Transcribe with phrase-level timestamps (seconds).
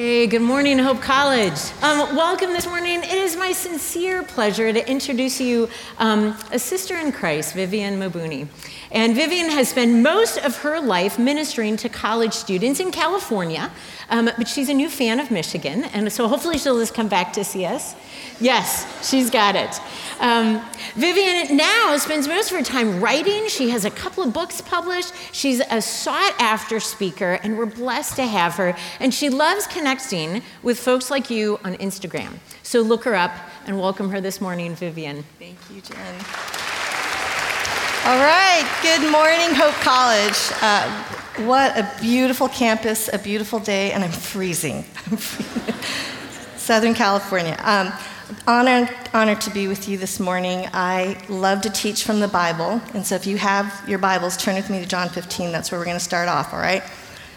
[0.00, 1.58] Hey, good morning, Hope College.
[1.82, 3.02] Um, welcome this morning.
[3.02, 8.46] It is my sincere pleasure to introduce you um, a sister in Christ, Vivian Mabuni.
[8.92, 13.72] And Vivian has spent most of her life ministering to college students in California,
[14.08, 17.32] um, but she's a new fan of Michigan, and so hopefully she'll just come back
[17.32, 17.96] to see us.
[18.40, 19.80] Yes, she's got it.
[20.20, 23.48] Um, Vivian now spends most of her time writing.
[23.48, 25.12] She has a couple of books published.
[25.32, 28.76] She's a sought after speaker, and we're blessed to have her.
[29.00, 29.87] And she loves connecting
[30.62, 32.38] with folks like you on Instagram.
[32.62, 33.32] So look her up
[33.66, 35.24] and welcome her this morning, Vivian.
[35.38, 36.14] Thank you, Jen.
[38.04, 40.36] All right, good morning, Hope College.
[40.62, 40.88] Uh,
[41.46, 44.84] what a beautiful campus, a beautiful day, and I'm freezing.
[46.56, 47.56] Southern California.
[47.64, 47.92] Um,
[48.46, 50.68] Honored, honored to be with you this morning.
[50.74, 52.82] I love to teach from the Bible.
[52.92, 55.50] And so if you have your Bibles, turn with me to John 15.
[55.50, 56.82] That's where we're going to start off, all right?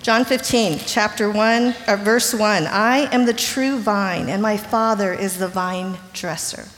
[0.00, 2.66] John 15, chapter 1, or verse 1.
[2.68, 6.68] I am the true vine, and my Father is the vine dresser.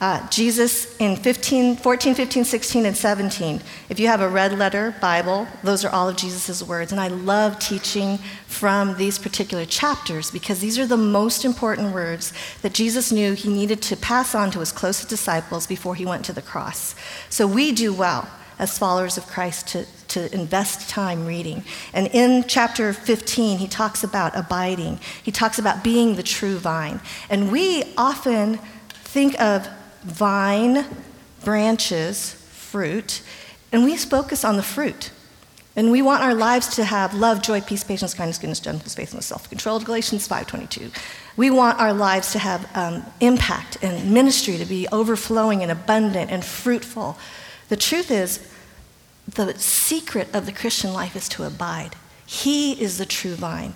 [0.00, 3.60] Uh, Jesus in 15, 14, 15, 16, and 17.
[3.90, 6.90] If you have a red letter Bible, those are all of Jesus' words.
[6.90, 12.32] And I love teaching from these particular chapters because these are the most important words
[12.62, 16.24] that Jesus knew he needed to pass on to his closest disciples before he went
[16.26, 16.94] to the cross.
[17.28, 21.64] So we do well as followers of Christ to, to invest time reading.
[21.92, 27.00] And in chapter 15, he talks about abiding, he talks about being the true vine.
[27.30, 28.58] And we often
[29.04, 29.68] think of
[30.02, 30.84] vine,
[31.44, 33.22] branches, fruit,
[33.72, 35.10] and we focus on the fruit.
[35.76, 39.26] And we want our lives to have love, joy, peace, patience, kindness, goodness, gentleness, faithfulness,
[39.26, 39.78] self-control.
[39.80, 40.90] Galatians 5:22.
[41.36, 46.32] We want our lives to have um, impact and ministry to be overflowing and abundant
[46.32, 47.16] and fruitful.
[47.68, 48.40] The truth is,
[49.34, 51.96] the secret of the Christian life is to abide.
[52.26, 53.74] He is the true vine.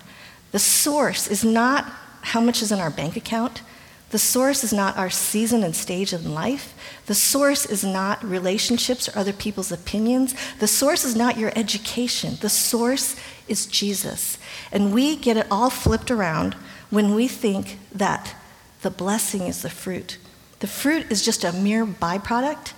[0.51, 1.85] The source is not
[2.21, 3.61] how much is in our bank account.
[4.09, 6.75] The source is not our season and stage in life.
[7.07, 10.35] The source is not relationships or other people's opinions.
[10.59, 12.37] The source is not your education.
[12.39, 13.15] The source
[13.47, 14.37] is Jesus.
[14.71, 16.53] And we get it all flipped around
[16.89, 18.35] when we think that
[18.83, 20.17] the blessing is the fruit.
[20.59, 22.73] The fruit is just a mere byproduct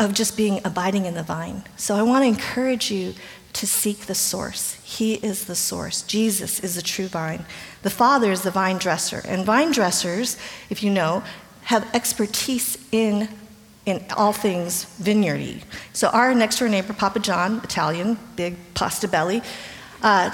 [0.00, 1.64] of just being abiding in the vine.
[1.76, 3.14] So I want to encourage you
[3.52, 4.74] to seek the source.
[4.84, 6.02] He is the source.
[6.02, 7.46] Jesus is the true vine.
[7.82, 9.22] The Father is the vine dresser.
[9.24, 10.36] And vine dressers,
[10.68, 11.22] if you know,
[11.62, 13.28] have expertise in,
[13.86, 15.62] in all things vineyardy.
[15.92, 19.40] So our next door neighbor, Papa John, Italian, big pasta belly,
[20.02, 20.30] uh,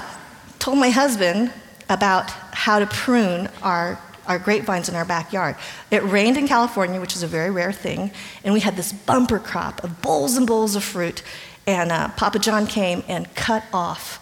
[0.59, 1.51] told my husband
[1.89, 5.55] about how to prune our our grapevines in our backyard.
[5.91, 8.11] It rained in California, which is a very rare thing,
[8.43, 11.23] and we had this bumper crop of bowls and bowls of fruit.
[11.65, 14.19] And uh, Papa John came and cut off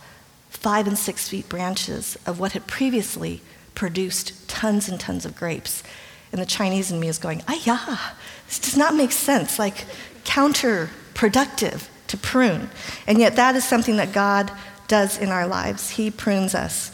[0.49, 3.41] five and six feet branches of what had previously
[3.73, 5.83] produced tons and tons of grapes.
[6.31, 8.11] And the Chinese in me is going, ah, yeah,
[8.47, 9.85] this does not make sense, like
[10.23, 12.69] counterproductive to prune.
[13.07, 14.51] And yet, that is something that God
[14.87, 15.91] does in our lives.
[15.91, 16.91] He prunes us.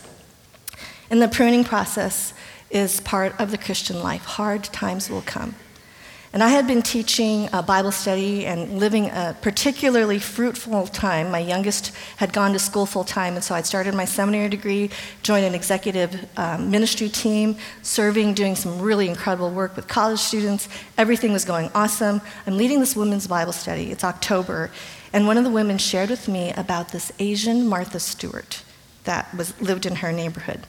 [1.09, 2.33] In the pruning process
[2.69, 4.23] is part of the Christian life.
[4.25, 5.55] Hard times will come.
[6.33, 11.31] And I had been teaching a Bible study and living a particularly fruitful time.
[11.31, 14.89] My youngest had gone to school full time, and so I'd started my seminary degree,
[15.23, 20.67] joined an executive um, ministry team, serving, doing some really incredible work with college students.
[20.97, 22.21] Everything was going awesome.
[22.45, 23.89] I'm leading this women's Bible study.
[23.91, 24.69] It's October,
[25.13, 28.63] and one of the women shared with me about this Asian Martha Stewart
[29.05, 30.67] that was, lived in her neighborhood.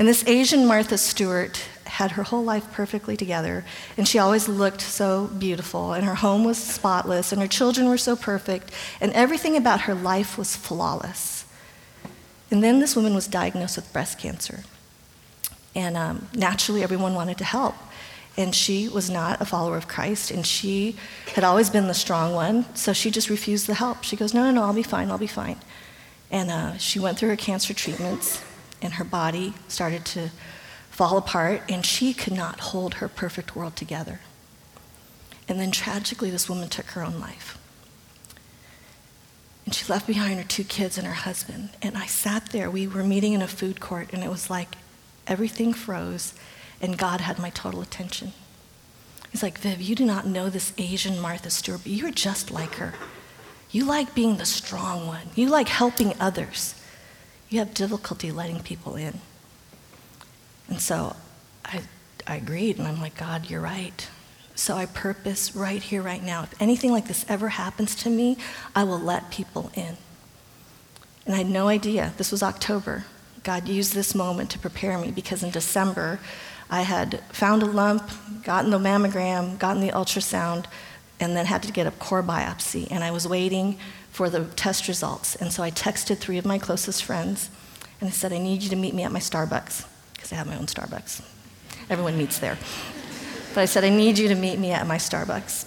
[0.00, 3.66] And this Asian Martha Stewart had her whole life perfectly together,
[3.98, 7.98] and she always looked so beautiful, and her home was spotless, and her children were
[7.98, 11.44] so perfect, and everything about her life was flawless.
[12.50, 14.60] And then this woman was diagnosed with breast cancer.
[15.74, 17.74] And um, naturally, everyone wanted to help.
[18.38, 20.96] And she was not a follower of Christ, and she
[21.34, 24.04] had always been the strong one, so she just refused the help.
[24.04, 25.58] She goes, No, no, no, I'll be fine, I'll be fine.
[26.30, 28.42] And uh, she went through her cancer treatments,
[28.82, 30.30] and her body started to
[30.90, 34.20] fall apart, and she could not hold her perfect world together.
[35.48, 37.58] And then tragically, this woman took her own life.
[39.64, 41.70] And she left behind her two kids and her husband.
[41.80, 44.76] And I sat there, we were meeting in a food court, and it was like
[45.26, 46.34] everything froze,
[46.80, 48.32] and God had my total attention.
[49.30, 52.76] He's like, Viv, you do not know this Asian Martha Stewart, but you're just like
[52.76, 52.94] her.
[53.70, 56.74] You like being the strong one, you like helping others.
[57.50, 59.20] You have difficulty letting people in.
[60.68, 61.16] And so
[61.64, 61.82] I,
[62.26, 64.08] I agreed, and I'm like, God, you're right.
[64.54, 66.44] So I purpose right here, right now.
[66.44, 68.36] If anything like this ever happens to me,
[68.74, 69.96] I will let people in.
[71.26, 72.12] And I had no idea.
[72.16, 73.04] This was October.
[73.42, 76.20] God used this moment to prepare me because in December,
[76.70, 78.08] I had found a lump,
[78.44, 80.66] gotten the mammogram, gotten the ultrasound,
[81.18, 82.86] and then had to get a core biopsy.
[82.90, 83.78] And I was waiting
[84.20, 85.34] for the test results.
[85.36, 87.48] And so I texted three of my closest friends
[88.02, 90.46] and I said, I need you to meet me at my Starbucks, because I have
[90.46, 91.22] my own Starbucks.
[91.88, 92.58] Everyone meets there.
[93.54, 95.64] But I said, I need you to meet me at my Starbucks.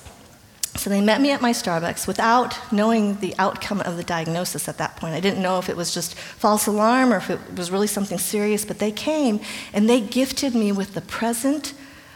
[0.76, 4.78] So they met me at my Starbucks without knowing the outcome of the diagnosis at
[4.78, 5.16] that point.
[5.16, 8.20] I didn't know if it was just false alarm or if it was really something
[8.20, 9.40] serious, but they came
[9.74, 11.74] and they gifted me with the present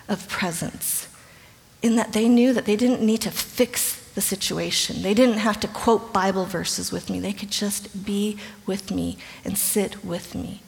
[0.07, 1.07] of presence
[1.81, 5.03] in that they knew that they didn't need to fix the situation.
[5.03, 7.19] They didn't have to quote Bible verses with me.
[7.19, 9.15] They could just be with me
[9.45, 10.63] and sit with me.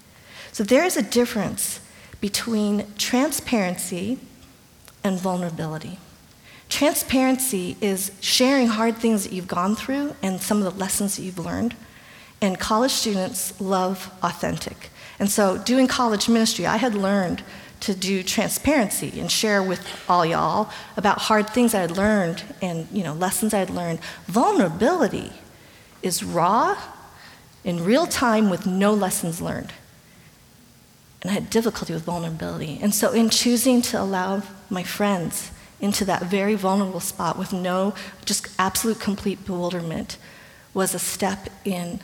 [0.51, 1.79] So there is a difference
[2.21, 4.19] between transparency
[5.03, 5.97] and vulnerability.
[6.69, 11.23] Transparency is sharing hard things that you've gone through and some of the lessons that
[11.23, 11.75] you've learned.
[12.41, 14.91] And college students love authentic.
[15.17, 17.41] And so, doing college ministry, I had learned
[17.81, 23.03] to do transparency and share with all y'all about hard things I learned and you
[23.03, 23.99] know lessons I had learned.
[24.27, 25.31] Vulnerability
[26.01, 26.77] is raw
[27.63, 29.73] in real time with no lessons learned.
[31.21, 32.79] And I had difficulty with vulnerability.
[32.81, 35.51] And so in choosing to allow my friends
[35.81, 37.93] into that very vulnerable spot with no
[38.25, 40.17] just absolute complete bewilderment
[40.73, 41.99] was a step in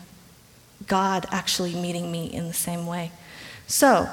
[0.88, 3.12] God actually meeting me in the same way.
[3.68, 4.10] So,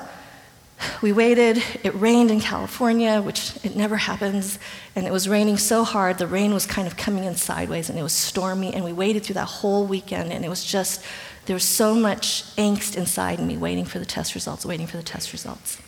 [1.03, 1.63] we waited.
[1.83, 4.59] It rained in California, which it never happens.
[4.95, 7.99] And it was raining so hard, the rain was kind of coming in sideways and
[7.99, 8.75] it was stormy.
[8.75, 10.33] And we waited through that whole weekend.
[10.33, 11.03] And it was just,
[11.47, 15.03] there was so much angst inside me waiting for the test results, waiting for the
[15.03, 15.81] test results.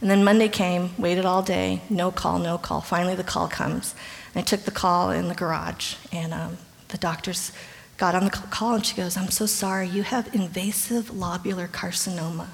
[0.00, 2.80] And then Monday came, waited all day, no call, no call.
[2.80, 3.94] Finally, the call comes.
[4.34, 5.94] And I took the call in the garage.
[6.12, 6.58] And um,
[6.88, 7.52] the doctors
[7.96, 12.48] got on the call and she goes, I'm so sorry, you have invasive lobular carcinoma.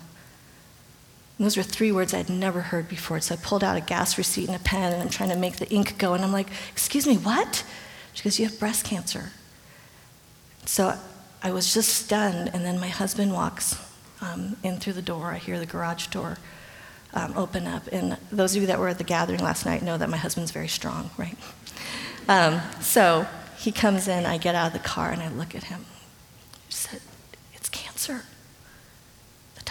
[1.38, 3.20] Those were three words I'd never heard before.
[3.20, 5.56] So I pulled out a gas receipt and a pen and I'm trying to make
[5.56, 6.14] the ink go.
[6.14, 7.64] And I'm like, Excuse me, what?
[8.12, 9.30] She goes, You have breast cancer.
[10.66, 10.96] So
[11.42, 12.50] I was just stunned.
[12.52, 13.76] And then my husband walks
[14.20, 15.32] um, in through the door.
[15.32, 16.38] I hear the garage door
[17.14, 17.88] um, open up.
[17.90, 20.52] And those of you that were at the gathering last night know that my husband's
[20.52, 21.36] very strong, right?
[22.28, 23.26] Um, so
[23.56, 25.86] he comes in, I get out of the car, and I look at him.
[26.68, 27.00] He said,
[27.54, 28.22] It's cancer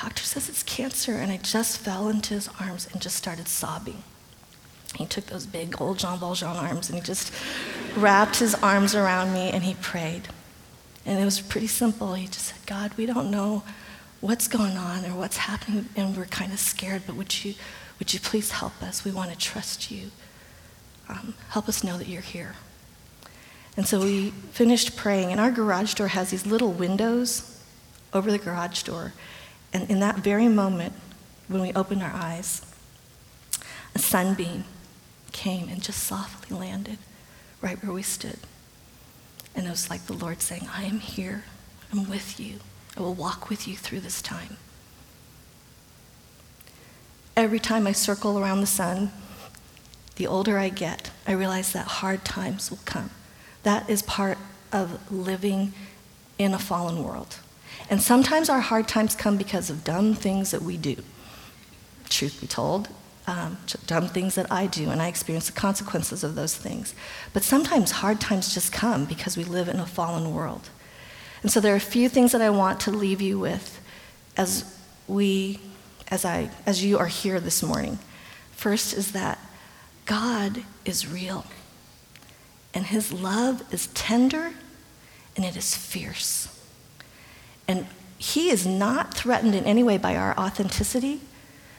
[0.02, 1.14] doctor says it's cancer.
[1.14, 4.04] And I just fell into his arms and just started sobbing.
[4.96, 7.34] He took those big old Jean Valjean arms and he just
[7.96, 10.28] wrapped his arms around me and he prayed.
[11.06, 12.14] And it was pretty simple.
[12.14, 13.64] He just said, God, we don't know
[14.20, 17.56] what's going on or what's happening, and we're kind of scared, but would you,
[17.98, 19.04] would you please help us?
[19.04, 20.12] We want to trust you.
[21.10, 22.56] Um, help us know that you're here.
[23.76, 27.60] And so we finished praying, and our garage door has these little windows
[28.14, 29.14] over the garage door.
[29.74, 30.94] And in that very moment,
[31.48, 32.62] when we opened our eyes,
[33.96, 34.66] a sunbeam
[35.32, 36.98] came and just softly landed
[37.62, 38.40] right where we stood.
[39.56, 41.44] And it was like the Lord saying, I am here.
[41.92, 42.60] I'm with you.
[42.98, 44.58] I will walk with you through this time.
[47.36, 49.12] Every time I circle around the sun,
[50.16, 53.10] the older I get, I realize that hard times will come.
[53.64, 54.38] That is part
[54.72, 55.74] of living
[56.38, 57.38] in a fallen world.
[57.90, 60.98] And sometimes our hard times come because of dumb things that we do.
[62.10, 62.90] Truth be told,
[63.28, 66.96] um, dumb things that I do, and I experience the consequences of those things.
[67.34, 70.70] But sometimes hard times just come because we live in a fallen world.
[71.42, 73.80] And so there are a few things that I want to leave you with
[74.38, 75.60] as we,
[76.08, 78.00] as I, as you are here this morning.
[78.52, 79.40] First is that
[80.06, 81.46] God is real,
[82.74, 84.54] and His love is tender,
[85.36, 86.48] and it is fierce.
[87.72, 87.88] And
[88.18, 91.22] He is not threatened in any way by our authenticity,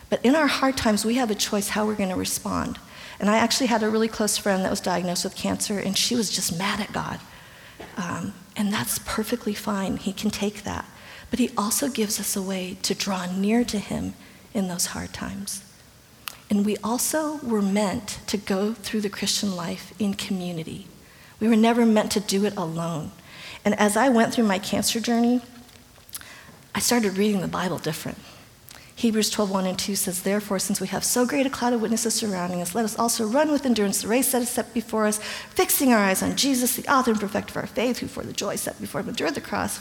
[0.08, 2.78] but in our hard times, we have a choice how we're going to respond.
[3.20, 6.16] And I actually had a really close friend that was diagnosed with cancer, and she
[6.16, 7.20] was just mad at God.
[7.96, 9.96] Um, and that's perfectly fine.
[9.96, 10.84] He can take that.
[11.30, 14.14] But He also gives us a way to draw near to Him
[14.52, 15.64] in those hard times.
[16.50, 20.86] And we also were meant to go through the Christian life in community.
[21.40, 23.12] We were never meant to do it alone.
[23.64, 25.40] And as I went through my cancer journey,
[26.74, 28.18] I started reading the Bible different.
[28.94, 31.82] Hebrews 12, 1 and 2 says, Therefore, since we have so great a cloud of
[31.82, 35.06] witnesses surrounding us, let us also run with endurance the race that is set before
[35.06, 38.22] us, fixing our eyes on Jesus, the author and perfecter of our faith, who for
[38.22, 39.80] the joy set before him endured the cross,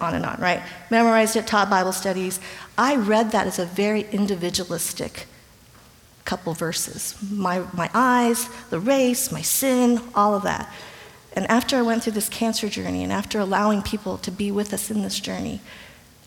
[0.00, 0.62] on and on, right?
[0.90, 2.38] Memorized it, taught Bible studies.
[2.78, 5.26] I read that as a very individualistic
[6.24, 7.16] couple verses.
[7.30, 10.72] My, my eyes, the race, my sin, all of that.
[11.34, 14.72] And after I went through this cancer journey and after allowing people to be with
[14.72, 15.60] us in this journey,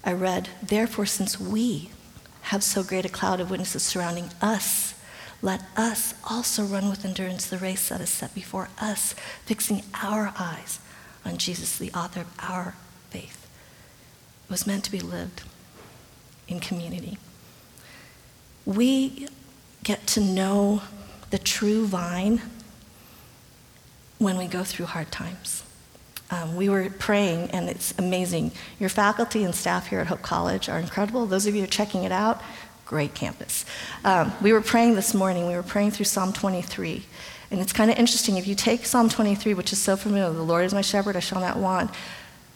[0.08, 1.90] I read, Therefore, since we
[2.44, 4.94] have so great a cloud of witnesses surrounding us,
[5.42, 9.14] let us also run with endurance the race that is set before us,
[9.46, 10.80] fixing our eyes
[11.26, 12.74] on Jesus, the author of our
[13.10, 13.50] faith.
[14.46, 15.44] It was meant to be lived
[16.48, 17.18] in community.
[18.66, 19.28] We
[19.84, 20.84] get to know
[21.32, 22.42] the true vine
[24.20, 25.64] when we go through hard times.
[26.30, 28.52] Um, we were praying, and it's amazing.
[28.80, 31.26] Your faculty and staff here at Hope College are incredible.
[31.26, 32.42] Those of you who are checking it out,
[32.86, 33.66] great campus.
[34.04, 37.06] Um, we were praying this morning, we were praying through Psalm 23.
[37.50, 38.36] And it's kind of interesting.
[38.36, 41.22] If you take Psalm 23, which is so familiar, the Lord is my shepherd, I
[41.22, 41.92] shall not want.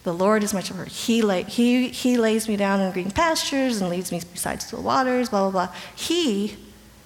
[0.04, 0.90] The Lord is my shepherd.
[0.90, 4.82] He, lay, he, he lays me down in green pastures and leads me beside still
[4.82, 5.76] waters, blah, blah, blah.
[5.96, 6.58] He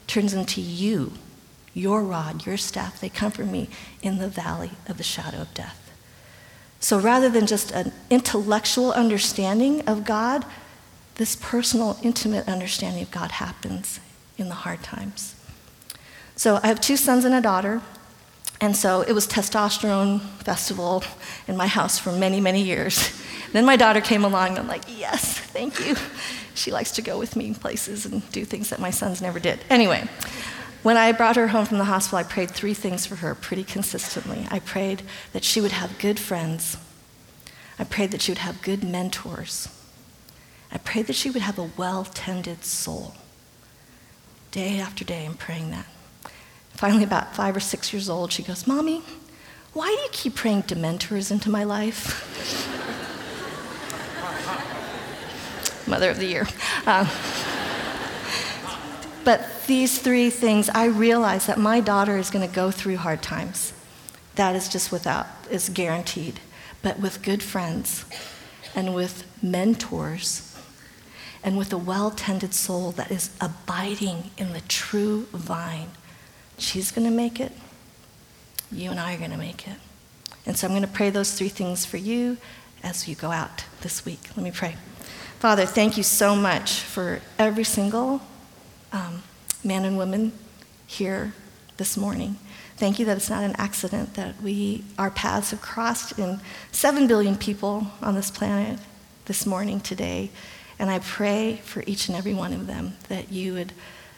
[0.08, 1.12] turns into you,
[1.74, 3.00] your rod, your staff.
[3.00, 3.70] They comfort me
[4.02, 5.85] in the valley of the shadow of death.
[6.86, 10.46] So rather than just an intellectual understanding of God,
[11.16, 14.00] this personal, intimate understanding of God happens
[14.38, 15.34] in the hard times.
[16.36, 17.82] So I have two sons and a daughter.
[18.62, 21.04] And so it was testosterone festival
[21.48, 23.20] in my house for many, many years.
[23.52, 25.96] Then my daughter came along, and I'm like, yes, thank you.
[26.54, 29.60] She likes to go with me places and do things that my sons never did.
[29.70, 30.08] Anyway,
[30.86, 33.64] when I brought her home from the hospital, I prayed three things for her pretty
[33.64, 34.46] consistently.
[34.52, 35.02] I prayed
[35.34, 36.78] that she would have good friends.
[37.80, 39.68] I prayed that she would have good mentors.
[40.72, 43.16] I prayed that she would have a well tended soul.
[44.52, 45.88] Day after day, I'm praying that.
[46.76, 49.02] Finally, about five or six years old, she goes, Mommy,
[49.74, 52.22] why do you keep praying dementors into my life?
[55.88, 56.48] Mother of the Year.
[56.86, 57.10] Uh,
[59.24, 63.22] but these three things, I realize that my daughter is going to go through hard
[63.22, 63.74] times.
[64.36, 66.40] That is just without, is guaranteed.
[66.82, 68.06] But with good friends
[68.76, 70.56] and with mentors
[71.44, 75.90] and with a well tended soul that is abiding in the true vine,
[76.58, 77.52] she's going to make it.
[78.72, 79.78] You and I are going to make it.
[80.46, 82.38] And so I'm going to pray those three things for you
[82.84, 84.20] as you go out this week.
[84.36, 84.76] Let me pray.
[85.40, 88.22] Father, thank you so much for every single
[88.92, 89.24] um,
[89.66, 90.32] man and woman
[90.86, 91.34] here
[91.78, 92.38] this morning.
[92.78, 96.40] Thank you that it's not an accident that we our paths have crossed in
[96.72, 98.80] 7 billion people on this planet
[99.26, 100.30] this morning today.
[100.78, 103.74] And I pray for each and every one of them that you would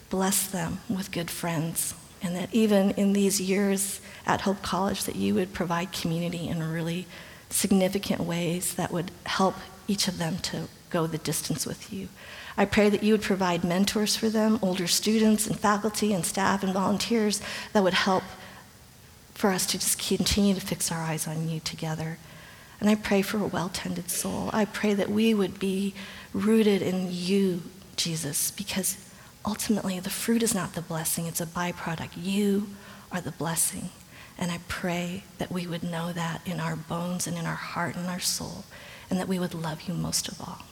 [0.10, 5.16] bless them with good friends and that even in these years at Hope College that
[5.16, 7.06] you would provide community in really
[7.50, 9.56] significant ways that would help
[9.88, 12.10] each of them to go the distance with you.
[12.58, 16.64] I pray that you would provide mentors for them, older students and faculty and staff
[16.64, 17.42] and volunteers
[17.74, 18.24] that would help
[19.36, 22.18] for us to just continue to fix our eyes on you together.
[22.80, 24.50] And I pray for a well tended soul.
[24.54, 25.94] I pray that we would be
[26.34, 27.62] rooted in you,
[27.96, 28.98] Jesus, because
[29.46, 32.12] ultimately the fruit is not the blessing, it's a byproduct.
[32.16, 32.70] You
[33.12, 33.90] are the blessing.
[34.40, 37.96] And I pray that we would know that in our bones and in our heart
[37.96, 38.66] and our soul,
[39.10, 40.64] and that we would love you most of all.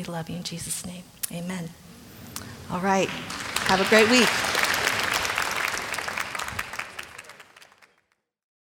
[0.00, 1.02] We love you in Jesus' name.
[1.30, 1.68] Amen.
[2.70, 3.10] All right.
[3.68, 4.59] Have a great week.